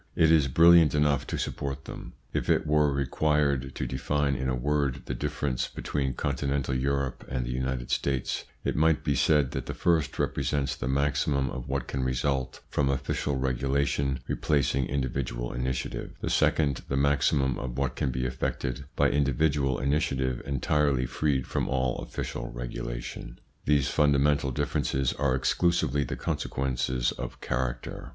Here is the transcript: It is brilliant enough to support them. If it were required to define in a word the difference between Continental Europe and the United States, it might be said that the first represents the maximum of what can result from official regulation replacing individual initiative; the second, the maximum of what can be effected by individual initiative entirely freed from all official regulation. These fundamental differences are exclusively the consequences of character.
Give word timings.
It 0.15 0.31
is 0.31 0.47
brilliant 0.47 0.95
enough 0.95 1.27
to 1.27 1.37
support 1.37 1.85
them. 1.85 2.13
If 2.33 2.49
it 2.49 2.65
were 2.65 2.91
required 2.91 3.75
to 3.75 3.85
define 3.85 4.33
in 4.33 4.49
a 4.49 4.55
word 4.55 5.03
the 5.05 5.13
difference 5.13 5.67
between 5.67 6.15
Continental 6.15 6.73
Europe 6.73 7.23
and 7.29 7.45
the 7.45 7.51
United 7.51 7.91
States, 7.91 8.45
it 8.63 8.75
might 8.75 9.03
be 9.03 9.13
said 9.13 9.51
that 9.51 9.67
the 9.67 9.75
first 9.75 10.17
represents 10.17 10.75
the 10.75 10.87
maximum 10.87 11.51
of 11.51 11.69
what 11.69 11.87
can 11.87 12.03
result 12.03 12.61
from 12.67 12.89
official 12.89 13.37
regulation 13.37 14.17
replacing 14.27 14.87
individual 14.87 15.53
initiative; 15.53 16.15
the 16.19 16.31
second, 16.31 16.81
the 16.89 16.97
maximum 16.97 17.59
of 17.59 17.77
what 17.77 17.95
can 17.95 18.09
be 18.09 18.25
effected 18.25 18.85
by 18.95 19.11
individual 19.11 19.77
initiative 19.77 20.41
entirely 20.47 21.05
freed 21.05 21.45
from 21.45 21.69
all 21.69 21.97
official 21.99 22.49
regulation. 22.49 23.37
These 23.65 23.89
fundamental 23.89 24.49
differences 24.51 25.13
are 25.13 25.35
exclusively 25.35 26.03
the 26.03 26.15
consequences 26.15 27.11
of 27.11 27.39
character. 27.39 28.09